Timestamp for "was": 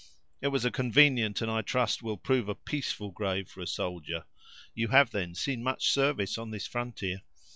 0.47-0.65